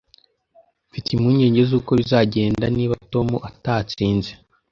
Mfite 0.87 1.07
impungenge 1.11 1.61
zuko 1.71 1.91
bizagenda 1.99 2.65
niba 2.77 2.93
Tom 3.11 3.27
atatsinze 3.49 4.31